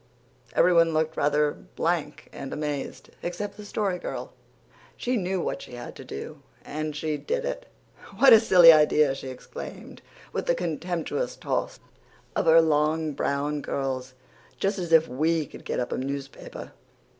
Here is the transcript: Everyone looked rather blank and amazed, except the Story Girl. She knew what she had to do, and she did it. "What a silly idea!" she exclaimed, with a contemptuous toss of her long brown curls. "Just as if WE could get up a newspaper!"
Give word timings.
Everyone 0.55 0.95
looked 0.95 1.15
rather 1.15 1.51
blank 1.51 2.27
and 2.33 2.51
amazed, 2.51 3.11
except 3.21 3.55
the 3.55 3.63
Story 3.63 3.99
Girl. 3.99 4.33
She 4.97 5.15
knew 5.15 5.39
what 5.39 5.61
she 5.61 5.73
had 5.73 5.95
to 5.97 6.03
do, 6.03 6.41
and 6.65 6.95
she 6.95 7.17
did 7.17 7.45
it. 7.45 7.67
"What 8.17 8.33
a 8.33 8.39
silly 8.39 8.73
idea!" 8.73 9.13
she 9.13 9.27
exclaimed, 9.27 10.01
with 10.33 10.49
a 10.49 10.55
contemptuous 10.55 11.35
toss 11.35 11.79
of 12.35 12.47
her 12.47 12.61
long 12.61 13.11
brown 13.13 13.61
curls. 13.61 14.15
"Just 14.57 14.79
as 14.79 14.91
if 14.91 15.07
WE 15.07 15.45
could 15.45 15.65
get 15.65 15.79
up 15.79 15.91
a 15.91 15.99
newspaper!" 15.99 16.71